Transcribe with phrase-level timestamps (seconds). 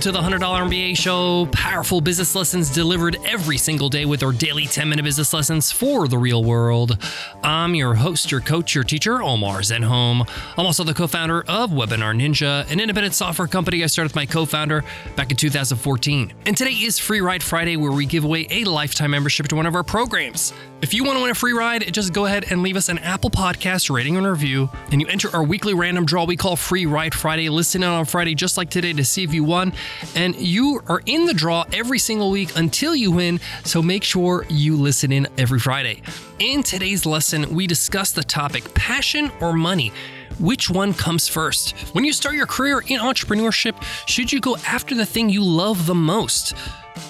[0.00, 1.44] Welcome to the $100 MBA show.
[1.52, 6.08] Powerful business lessons delivered every single day with our daily 10 minute business lessons for
[6.08, 6.96] the real world.
[7.44, 10.26] I'm your host, your coach, your teacher, Omar Zenhom.
[10.56, 14.16] I'm also the co founder of Webinar Ninja, an independent software company I started with
[14.16, 14.84] my co founder
[15.16, 16.32] back in 2014.
[16.46, 19.66] And today is Free Ride Friday, where we give away a lifetime membership to one
[19.66, 20.54] of our programs.
[20.82, 22.96] If you want to win a free ride, just go ahead and leave us an
[22.98, 26.86] Apple Podcast rating and review, and you enter our weekly random draw we call Free
[26.86, 27.50] Ride Friday.
[27.50, 29.74] Listen in on Friday, just like today, to see if you won.
[30.16, 34.46] And you are in the draw every single week until you win, so make sure
[34.48, 36.00] you listen in every Friday.
[36.38, 39.92] In today's lesson, we discuss the topic passion or money.
[40.40, 41.72] Which one comes first?
[41.92, 43.74] When you start your career in entrepreneurship,
[44.06, 46.54] should you go after the thing you love the most?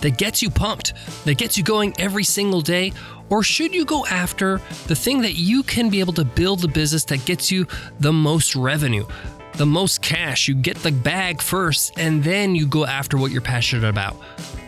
[0.00, 0.94] That gets you pumped,
[1.24, 2.92] that gets you going every single day?
[3.28, 6.66] Or should you go after the thing that you can be able to build the
[6.66, 7.68] business that gets you
[8.00, 9.06] the most revenue,
[9.54, 10.48] the most cash?
[10.48, 14.16] You get the bag first, and then you go after what you're passionate about.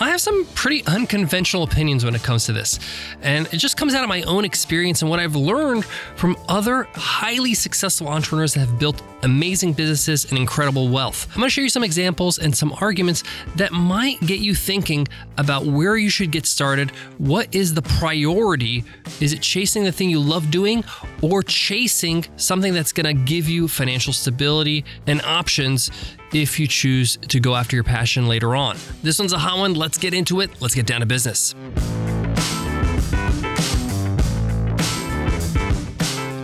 [0.01, 2.81] I have some pretty unconventional opinions when it comes to this,
[3.21, 5.85] and it just comes out of my own experience and what I've learned
[6.17, 11.29] from other highly successful entrepreneurs that have built amazing businesses and incredible wealth.
[11.31, 13.23] I'm going to show you some examples and some arguments
[13.55, 15.07] that might get you thinking
[15.39, 16.91] about where you should get started.
[17.19, 18.83] What is the priority?
[19.21, 20.85] Is it chasing the thing you love doing
[21.21, 24.72] or chasing something that's going to give you financial stability
[25.07, 25.91] and options
[26.33, 28.77] if you choose to go after your passion later on.
[29.03, 29.75] This one's a hot one.
[29.75, 30.51] Let's get into it.
[30.61, 31.55] Let's get down to business.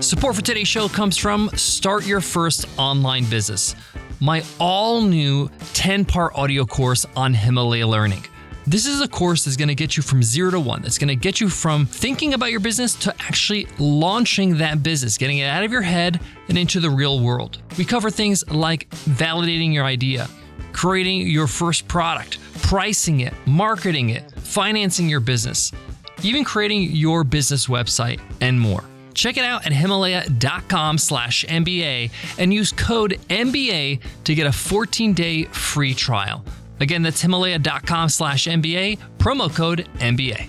[0.01, 3.75] Support for today's show comes from Start Your First Online Business,
[4.21, 8.25] my all new 10 part audio course on Himalaya Learning.
[8.69, 10.83] This is a course that's going to get you from zero to one.
[10.83, 15.17] That's going to get you from thinking about your business to actually launching that business,
[15.17, 17.63] getting it out of your head and into the real world.
[17.79, 20.29] We cover things like validating your idea,
[20.75, 25.73] creating your first product, pricing it, marketing it, financing your business,
[26.23, 28.85] even creating your business website, and more.
[29.15, 35.15] Check it out at himalaya.com slash MBA and use code MBA to get a 14
[35.15, 36.45] day free trial.
[36.81, 40.49] Again, that's himalaya.com slash MBA, promo code MBA.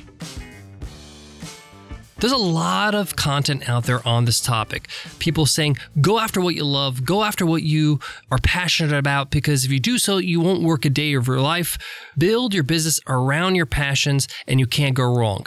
[2.19, 4.89] There's a lot of content out there on this topic.
[5.19, 9.63] People saying, go after what you love, go after what you are passionate about, because
[9.63, 11.77] if you do so, you won't work a day of your life.
[12.17, 15.45] Build your business around your passions, and you can't go wrong.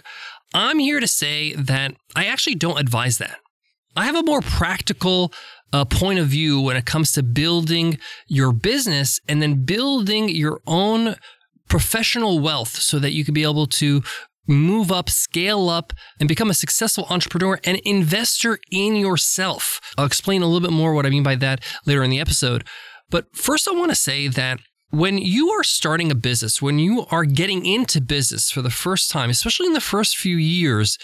[0.54, 3.38] I'm here to say that I actually don't advise that.
[3.94, 5.30] I have a more practical
[5.72, 10.60] uh, point of view when it comes to building your business and then building your
[10.66, 11.16] own
[11.68, 14.02] professional wealth so that you can be able to
[14.46, 19.80] move up, scale up, and become a successful entrepreneur and investor in yourself.
[19.96, 22.64] I'll explain a little bit more what I mean by that later in the episode.
[23.08, 24.58] But first, I want to say that
[24.90, 29.10] when you are starting a business, when you are getting into business for the first
[29.10, 30.98] time, especially in the first few years,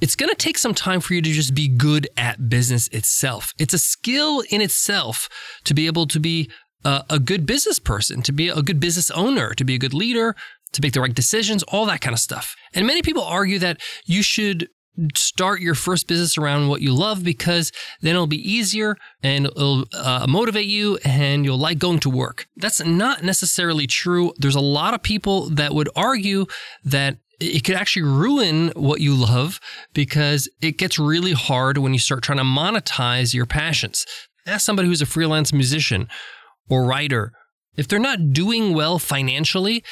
[0.00, 3.52] it's going to take some time for you to just be good at business itself.
[3.58, 5.28] It's a skill in itself
[5.64, 6.50] to be able to be
[6.84, 9.94] a, a, good business person, to be a good business owner, to be a good
[9.94, 10.36] leader,
[10.72, 12.54] to make the right decisions, all that kind of stuff.
[12.74, 14.68] And many people argue that you should
[15.14, 17.70] start your first business around what you love because
[18.00, 22.46] then it'll be easier and it'll uh, motivate you and you'll like going to work.
[22.56, 24.32] That's not necessarily true.
[24.38, 26.46] There's a lot of people that would argue
[26.84, 29.60] that it could actually ruin what you love
[29.94, 34.04] because it gets really hard when you start trying to monetize your passions.
[34.46, 36.08] Ask somebody who's a freelance musician
[36.68, 37.32] or writer.
[37.76, 39.84] If they're not doing well financially,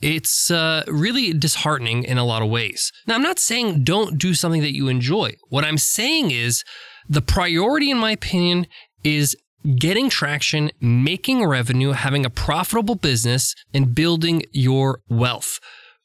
[0.00, 2.92] it's uh, really disheartening in a lot of ways.
[3.06, 5.36] Now, I'm not saying don't do something that you enjoy.
[5.48, 6.64] What I'm saying is
[7.08, 8.66] the priority, in my opinion,
[9.04, 9.36] is
[9.78, 15.60] getting traction, making revenue, having a profitable business, and building your wealth.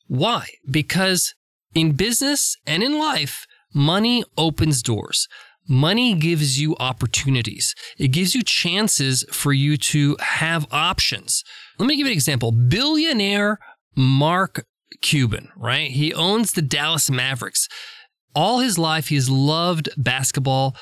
[0.07, 0.47] Why?
[0.69, 1.33] Because
[1.73, 5.27] in business and in life, money opens doors.
[5.69, 7.75] Money gives you opportunities.
[7.97, 11.43] It gives you chances for you to have options.
[11.77, 12.51] Let me give you an example.
[12.51, 13.59] Billionaire
[13.95, 14.65] Mark
[15.01, 15.91] Cuban, right?
[15.91, 17.67] He owns the Dallas Mavericks.
[18.33, 20.75] All his life, he's loved basketball,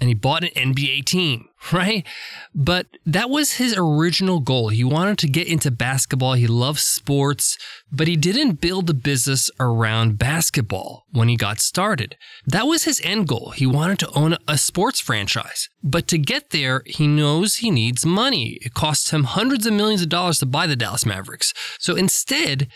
[0.00, 2.06] and he bought an NBA team, right?
[2.54, 4.68] But that was his original goal.
[4.68, 6.34] He wanted to get into basketball.
[6.34, 7.56] He loves sports,
[7.90, 12.16] but he didn't build a business around basketball when he got started.
[12.46, 13.50] That was his end goal.
[13.50, 15.68] He wanted to own a sports franchise.
[15.82, 18.58] But to get there, he knows he needs money.
[18.62, 21.54] It costs him hundreds of millions of dollars to buy the Dallas Mavericks.
[21.78, 22.68] So instead,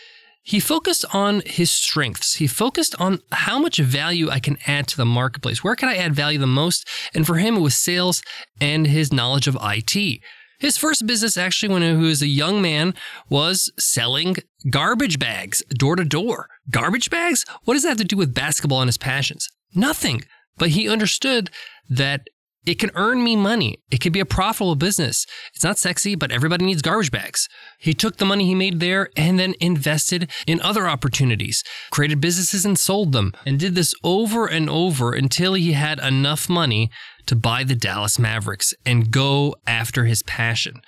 [0.48, 2.36] he focused on his strengths.
[2.36, 5.62] He focused on how much value I can add to the marketplace.
[5.62, 6.88] Where can I add value the most?
[7.12, 8.22] And for him, it was sales
[8.58, 10.22] and his knowledge of IT.
[10.58, 12.94] His first business, actually, when he was a young man,
[13.28, 14.36] was selling
[14.70, 16.48] garbage bags door to door.
[16.70, 17.44] Garbage bags?
[17.64, 19.50] What does that have to do with basketball and his passions?
[19.74, 20.22] Nothing.
[20.56, 21.50] But he understood
[21.90, 22.22] that
[22.66, 23.78] it can earn me money.
[23.90, 25.26] It can be a profitable business.
[25.54, 27.48] It's not sexy, but everybody needs garbage bags.
[27.78, 32.64] He took the money he made there and then invested in other opportunities, created businesses
[32.64, 36.90] and sold them, and did this over and over until he had enough money
[37.26, 40.80] to buy the Dallas Mavericks and go after his passion.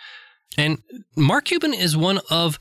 [0.59, 0.79] And
[1.17, 2.59] Mark Cuban is one of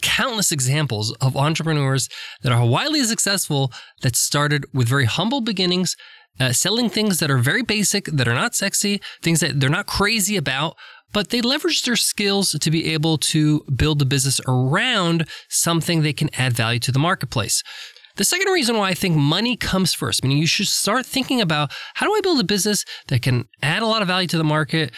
[0.00, 2.08] countless examples of entrepreneurs
[2.42, 5.96] that are wildly successful that started with very humble beginnings,
[6.40, 9.86] uh, selling things that are very basic, that are not sexy, things that they're not
[9.86, 10.76] crazy about,
[11.12, 16.12] but they leverage their skills to be able to build a business around something they
[16.12, 17.62] can add value to the marketplace.
[18.16, 21.72] The second reason why I think money comes first, meaning you should start thinking about
[21.94, 24.44] how do I build a business that can add a lot of value to the
[24.44, 24.92] market,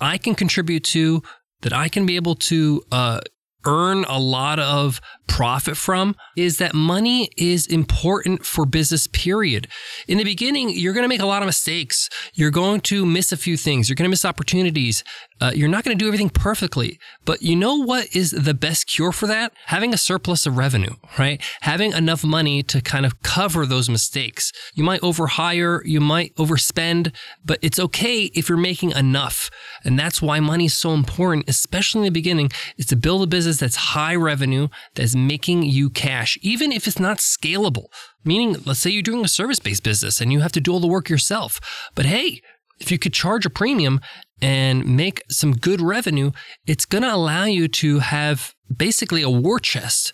[0.00, 1.22] I can contribute to,
[1.62, 3.20] that I can be able to uh,
[3.64, 9.68] earn a lot of profit from is that money is important for business, period.
[10.08, 12.08] In the beginning, you're going to make a lot of mistakes.
[12.34, 13.88] You're going to miss a few things.
[13.88, 15.04] You're going to miss opportunities.
[15.40, 16.98] Uh, you're not going to do everything perfectly.
[17.24, 19.52] But you know what is the best cure for that?
[19.66, 21.42] Having a surplus of revenue, right?
[21.62, 24.52] Having enough money to kind of cover those mistakes.
[24.74, 27.14] You might overhire, you might overspend,
[27.44, 29.50] but it's okay if you're making enough.
[29.84, 33.26] And that's why money is so important, especially in the beginning, is to build a
[33.26, 37.86] business that's high revenue, that's making you cash, even if it's not scalable.
[38.24, 40.80] Meaning, let's say you're doing a service based business and you have to do all
[40.80, 41.60] the work yourself.
[41.94, 42.40] But hey,
[42.78, 44.00] if you could charge a premium
[44.42, 46.32] and make some good revenue,
[46.66, 50.12] it's going to allow you to have basically a war chest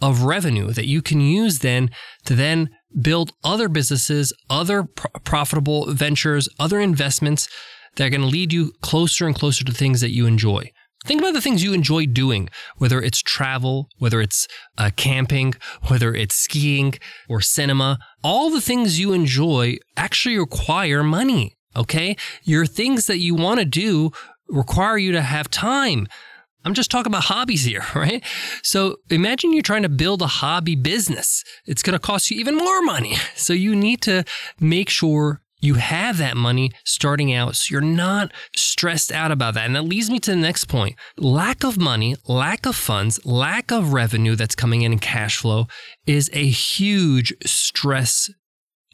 [0.00, 1.90] of revenue that you can use then
[2.24, 2.70] to then
[3.00, 4.84] build other businesses, other
[5.24, 7.48] profitable ventures, other investments
[7.96, 10.70] that are going to lead you closer and closer to things that you enjoy.
[11.04, 12.48] Think about the things you enjoy doing,
[12.78, 14.48] whether it's travel, whether it's
[14.78, 15.54] uh, camping,
[15.88, 16.94] whether it's skiing
[17.28, 17.98] or cinema.
[18.22, 21.56] All the things you enjoy actually require money.
[21.76, 22.16] Okay.
[22.42, 24.12] Your things that you want to do
[24.48, 26.08] require you to have time.
[26.64, 28.24] I'm just talking about hobbies here, right?
[28.62, 31.44] So imagine you're trying to build a hobby business.
[31.66, 33.16] It's going to cost you even more money.
[33.36, 34.24] So you need to
[34.58, 39.66] make sure you have that money starting out so you're not stressed out about that.
[39.66, 40.96] And that leads me to the next point.
[41.16, 45.66] Lack of money, lack of funds, lack of revenue that's coming in in cash flow
[46.06, 48.30] is a huge stress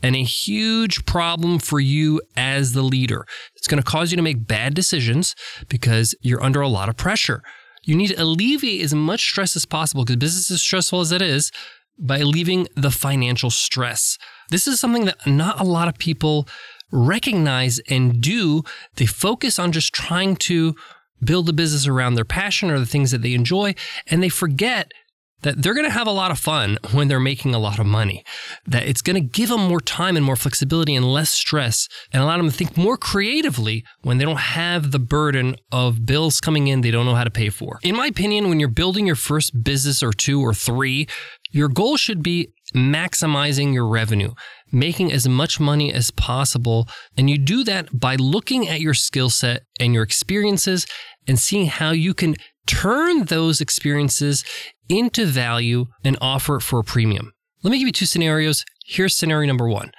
[0.03, 3.27] and a huge problem for you as the leader.
[3.57, 5.35] It's going to cause you to make bad decisions
[5.69, 7.43] because you're under a lot of pressure.
[7.85, 11.23] You need to alleviate as much stress as possible because business is stressful as it
[11.23, 11.51] is
[11.99, 14.17] by alleviating the financial stress.
[14.51, 16.47] This is something that not a lot of people
[16.93, 18.63] recognize and do.
[18.97, 20.75] They focus on just trying to
[21.23, 23.75] build a business around their passion or the things that they enjoy,
[24.07, 24.93] and they forget
[25.43, 27.87] that they're going to have a lot of fun when they're making a lot of
[27.87, 28.25] money,
[28.67, 32.23] that it's going to give them more time and more flexibility and less stress and
[32.23, 36.69] allow them to think more creatively when they don't have the burden of bills coming
[36.69, 37.79] in they don't know how to pay for.
[37.83, 41.07] In my opinion, when you're building your first business or two or three,
[41.51, 44.33] your goal should be maximizing your revenue,
[44.71, 46.89] making as much money as possible.
[47.17, 50.87] And you do that by looking at your skill set and your experiences
[51.27, 52.37] and seeing how you can
[52.71, 54.45] turn those experiences
[54.89, 57.33] into value and offer it for a premium.
[57.63, 58.65] Let me give you two scenarios.
[58.87, 59.93] Here's scenario number one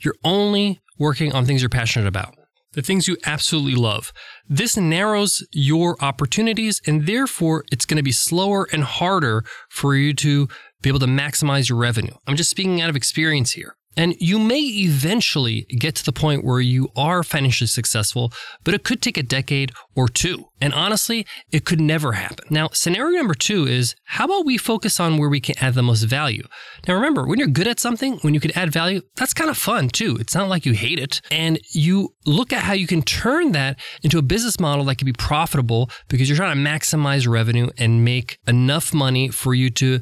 [0.00, 2.34] you're only working on things you're passionate about
[2.74, 4.12] the things you absolutely love.
[4.46, 10.12] This narrows your opportunities, and therefore it's going to be slower and harder for you
[10.14, 10.48] to
[10.82, 12.14] be able to maximize your revenue.
[12.26, 13.74] I'm just speaking out of experience here.
[13.98, 18.84] And you may eventually get to the point where you are financially successful, but it
[18.84, 20.44] could take a decade or two.
[20.60, 22.46] And honestly, it could never happen.
[22.48, 25.82] Now, scenario number two is how about we focus on where we can add the
[25.82, 26.44] most value?
[26.86, 29.58] Now, remember, when you're good at something, when you can add value, that's kind of
[29.58, 30.16] fun too.
[30.20, 31.20] It's not like you hate it.
[31.32, 35.06] And you look at how you can turn that into a business model that can
[35.06, 40.00] be profitable because you're trying to maximize revenue and make enough money for you to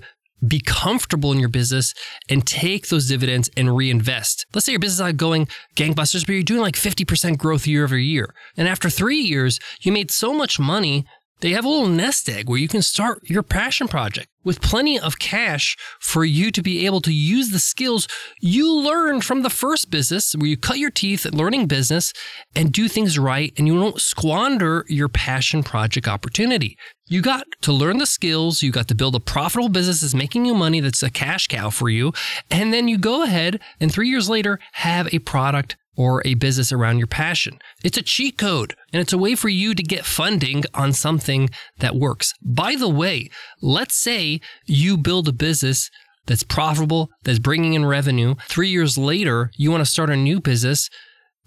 [0.49, 1.95] be comfortable in your business
[2.29, 4.47] and take those dividends and reinvest.
[4.55, 7.99] Let's say your business is going gangbusters, but you're doing like 50% growth year over
[7.99, 8.35] year.
[8.57, 11.07] And after three years, you made so much money
[11.41, 14.99] they have a little nest egg where you can start your passion project with plenty
[14.99, 18.07] of cash for you to be able to use the skills
[18.41, 22.13] you learned from the first business where you cut your teeth at learning business
[22.55, 26.79] and do things right and you don't squander your passion project opportunity.
[27.09, 30.45] You got to learn the skills, you got to build a profitable business that's making
[30.45, 32.13] you money that's a cash cow for you,
[32.51, 36.73] and then you go ahead and 3 years later have a product or a business
[36.73, 37.59] around your passion.
[37.83, 41.49] It's a cheat code and it's a way for you to get funding on something
[41.79, 42.33] that works.
[42.43, 45.91] By the way, let's say you build a business
[46.27, 48.35] that's profitable, that's bringing in revenue.
[48.49, 50.91] Three years later, you want to start a new business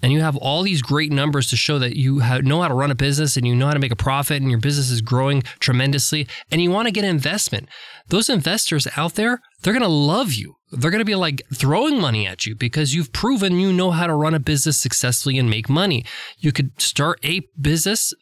[0.01, 2.91] and you have all these great numbers to show that you know how to run
[2.91, 5.43] a business and you know how to make a profit and your business is growing
[5.59, 7.67] tremendously and you want to get investment.
[8.07, 10.55] Those investors out there, they're going to love you.
[10.71, 14.07] They're going to be like throwing money at you because you've proven you know how
[14.07, 16.05] to run a business successfully and make money.
[16.37, 18.13] You could start a business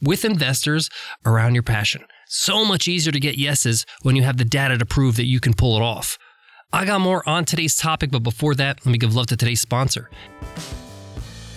[0.00, 0.88] with investors
[1.26, 2.04] around your passion.
[2.26, 5.40] So much easier to get yeses when you have the data to prove that you
[5.40, 6.16] can pull it off.
[6.72, 9.60] I got more on today's topic, but before that, let me give love to today's
[9.60, 10.08] sponsor.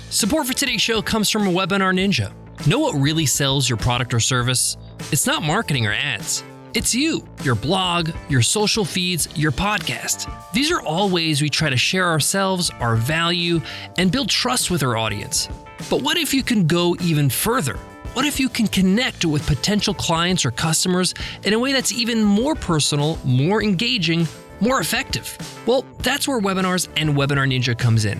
[0.10, 2.34] Support for today's show comes from Webinar Ninja.
[2.68, 4.78] Know what really sells your product or service?
[5.12, 6.44] It's not marketing or ads.
[6.74, 10.28] It's you, your blog, your social feeds, your podcast.
[10.54, 13.62] These are all ways we try to share ourselves, our value,
[14.00, 15.50] and build trust with our audience.
[15.88, 17.76] But what if you can go even further?
[18.14, 21.14] What if you can connect with potential clients or customers
[21.44, 24.28] in a way that's even more personal, more engaging,
[24.60, 25.38] more effective?
[25.68, 28.20] Well, that's where webinars and Webinar Ninja comes in.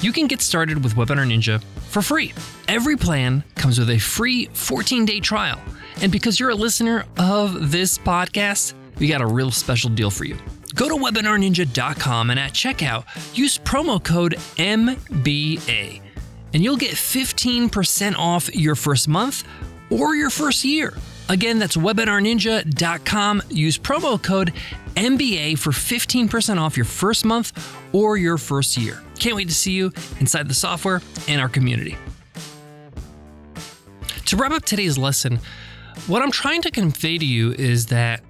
[0.00, 2.32] you can get started with Webinar Ninja for free.
[2.68, 5.60] Every plan comes with a free 14 day trial.
[6.02, 10.24] And because you're a listener of this podcast, we got a real special deal for
[10.24, 10.36] you.
[10.74, 13.04] Go to webinarninja.com and at checkout,
[13.36, 16.00] use promo code MBA,
[16.54, 19.44] and you'll get 15% off your first month
[19.90, 20.94] or your first year.
[21.28, 23.42] Again, that's webinarninja.com.
[23.50, 24.52] Use promo code
[24.94, 27.52] MBA for 15% off your first month
[27.92, 29.02] or your first year.
[29.18, 31.96] Can't wait to see you inside the software and our community.
[34.26, 35.40] To wrap up today's lesson,
[36.06, 38.22] what I'm trying to convey to you is that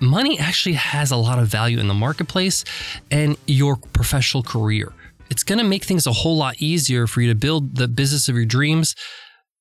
[0.00, 2.64] money actually has a lot of value in the marketplace
[3.10, 4.92] and your professional career.
[5.30, 8.28] It's going to make things a whole lot easier for you to build the business
[8.28, 8.94] of your dreams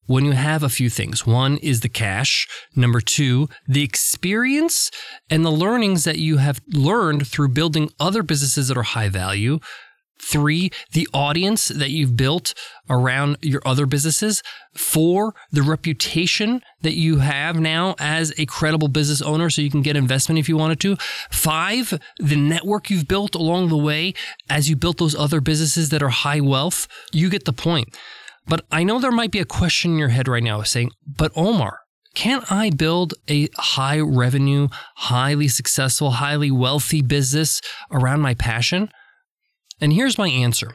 [0.08, 1.28] when you have a few things.
[1.28, 2.48] One is the cash.
[2.76, 4.90] Number two, the experience
[5.30, 9.60] and the learnings that you have learned through building other businesses that are high value.
[10.20, 12.54] Three, the audience that you've built
[12.90, 14.42] around your other businesses.
[14.74, 19.84] Four, the reputation that you have now as a credible business owner so you can
[19.84, 20.96] get investment if you wanted to.
[21.32, 24.14] Five, the network you've built along the way
[24.50, 26.88] as you built those other businesses that are high wealth.
[27.12, 27.96] You get the point.
[28.48, 31.32] But I know there might be a question in your head right now saying, but
[31.36, 31.80] Omar,
[32.16, 37.62] can't I build a high revenue, highly successful, highly wealthy business
[37.92, 38.90] around my passion?
[39.80, 40.74] And here's my answer.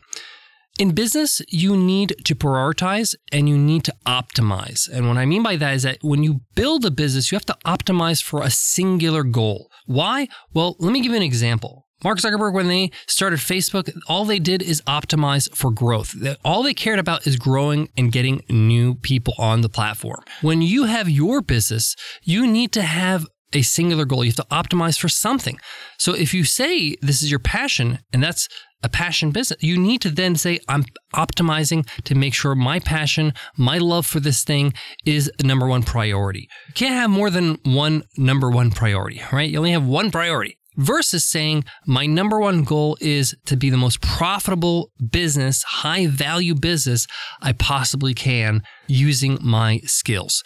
[0.79, 4.89] In business, you need to prioritize and you need to optimize.
[4.89, 7.47] And what I mean by that is that when you build a business, you have
[7.47, 9.71] to optimize for a singular goal.
[9.87, 10.29] Why?
[10.55, 11.82] Well, let me give you an example.
[12.05, 16.15] Mark Zuckerberg, when they started Facebook, all they did is optimize for growth.
[16.45, 20.23] All they cared about is growing and getting new people on the platform.
[20.41, 24.25] When you have your business, you need to have a singular goal.
[24.25, 25.59] You have to optimize for something.
[25.99, 28.49] So if you say this is your passion and that's
[28.83, 33.33] a passion business, you need to then say, I'm optimizing to make sure my passion,
[33.57, 34.73] my love for this thing
[35.05, 36.49] is the number one priority.
[36.69, 39.49] You can't have more than one number one priority, right?
[39.49, 43.77] You only have one priority versus saying my number one goal is to be the
[43.77, 47.07] most profitable business, high value business
[47.41, 50.43] I possibly can using my skills.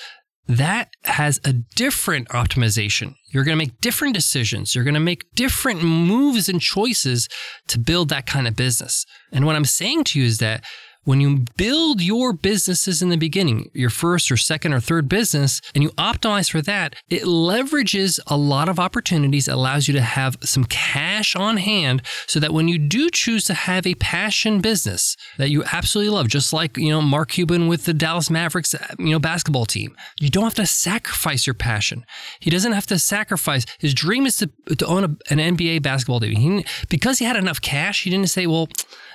[0.49, 3.14] That has a different optimization.
[3.30, 4.75] You're going to make different decisions.
[4.75, 7.28] You're going to make different moves and choices
[7.66, 9.04] to build that kind of business.
[9.33, 10.64] And what I'm saying to you is that
[11.07, 15.61] when you build your businesses in the beginning, your first or second or third business,
[15.73, 20.37] and you optimize for that, it leverages a lot of opportunities, allows you to have
[20.43, 25.17] some cash on hand so that when you do choose to have a passion business
[25.39, 29.11] that you absolutely love, just like, you know, Mark Cuban with the Dallas Mavericks, you
[29.13, 32.05] know, basketball team, you don't have to sacrifice your passion.
[32.41, 33.65] He doesn't have to sacrifice.
[33.79, 36.35] His dream is to, to own a, an NBA basketball team.
[36.35, 38.69] He, because he had enough cash, he didn't say, well,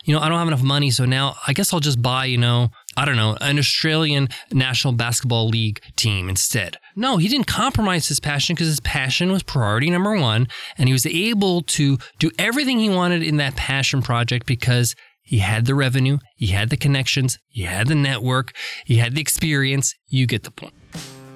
[0.05, 2.37] you know, I don't have enough money, so now I guess I'll just buy, you
[2.37, 6.77] know, I don't know, an Australian National Basketball League team instead.
[6.95, 10.47] No, he didn't compromise his passion because his passion was priority number one.
[10.77, 14.95] And he was able to do everything he wanted in that passion project because
[15.31, 18.53] He had the revenue, he had the connections, he had the network,
[18.85, 19.95] he had the experience.
[20.07, 20.73] You get the point.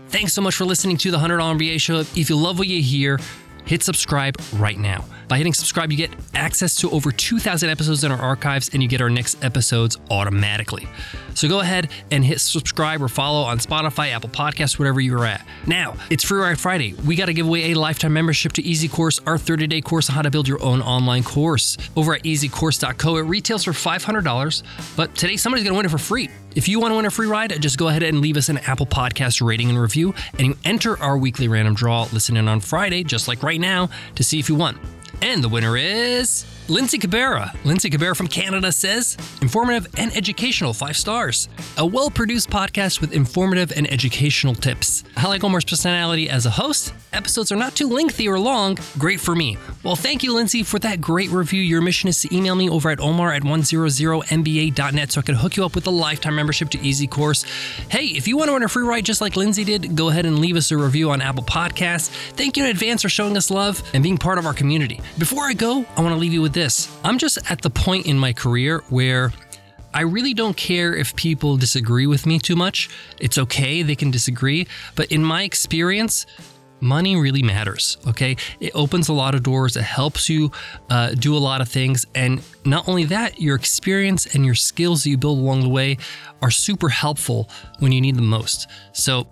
[0.09, 1.99] Thanks so much for listening to the $100 MBA show.
[1.99, 3.19] If you love what you hear,
[3.65, 5.05] hit subscribe right now.
[5.27, 8.87] By hitting subscribe, you get access to over 2,000 episodes in our archives and you
[8.87, 10.87] get our next episodes automatically.
[11.33, 15.45] So go ahead and hit subscribe or follow on Spotify, Apple Podcasts, whatever you're at.
[15.65, 16.93] Now, it's Free Ride Friday.
[17.05, 20.09] We got to give away a lifetime membership to Easy Course, our 30 day course
[20.09, 21.77] on how to build your own online course.
[21.95, 24.63] Over at easycourse.co, it retails for $500,
[24.95, 26.29] but today somebody's going to win it for free.
[26.55, 28.59] If you want to win a free ride, just go ahead and leave us an
[28.59, 32.07] Apple Podcast rating and review, and you enter our weekly random draw.
[32.13, 34.79] Listen in on Friday, just like right now, to see if you won.
[35.21, 37.53] And the winner is Lindsay Cabrera.
[37.63, 41.47] Lindsay Cabrera from Canada says, informative and educational, five stars.
[41.77, 45.03] A well produced podcast with informative and educational tips.
[45.15, 46.91] I like Omar's personality as a host.
[47.13, 48.79] Episodes are not too lengthy or long.
[48.97, 49.57] Great for me.
[49.83, 51.61] Well, thank you, Lindsay, for that great review.
[51.61, 55.55] Your mission is to email me over at omar at 100mba.net so I can hook
[55.55, 57.43] you up with a lifetime membership to Easy Course.
[57.89, 60.25] Hey, if you want to win a free ride just like Lindsay did, go ahead
[60.25, 62.09] and leave us a review on Apple Podcasts.
[62.31, 64.99] Thank you in advance for showing us love and being part of our community.
[65.19, 66.89] Before I go, I want to leave you with this.
[67.03, 69.31] I'm just at the point in my career where
[69.93, 72.89] I really don't care if people disagree with me too much.
[73.19, 74.67] It's okay, they can disagree.
[74.95, 76.25] But in my experience,
[76.81, 77.97] money really matters.
[78.07, 78.37] Okay.
[78.59, 80.51] It opens a lot of doors, it helps you
[80.89, 82.05] uh, do a lot of things.
[82.15, 85.97] And not only that, your experience and your skills that you build along the way
[86.41, 88.67] are super helpful when you need them most.
[88.93, 89.27] So,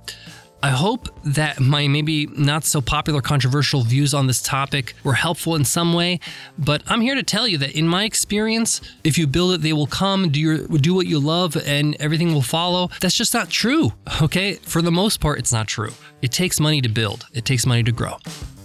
[0.64, 5.56] I hope that my maybe not so popular controversial views on this topic were helpful
[5.56, 6.22] in some way,
[6.58, 9.74] but I'm here to tell you that in my experience, if you build it, they
[9.74, 12.90] will come, do your do what you love and everything will follow.
[13.02, 13.92] That's just not true.
[14.22, 14.54] Okay?
[14.54, 15.92] For the most part, it's not true.
[16.22, 17.28] It takes money to build.
[17.34, 18.16] It takes money to grow.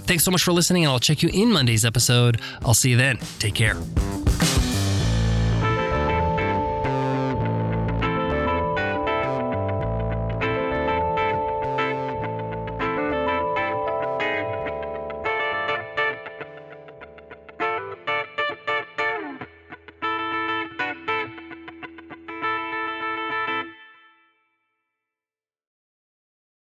[0.06, 2.40] Thanks so much for listening, and I'll check you in Monday's episode.
[2.62, 3.18] I'll see you then.
[3.40, 3.76] Take care.